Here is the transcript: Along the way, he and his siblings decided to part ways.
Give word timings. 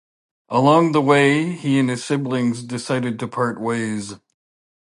Along 0.49 0.93
the 0.93 1.01
way, 1.01 1.51
he 1.51 1.77
and 1.77 1.87
his 1.87 2.03
siblings 2.03 2.63
decided 2.63 3.19
to 3.19 3.27
part 3.27 3.61
ways. 3.61 4.15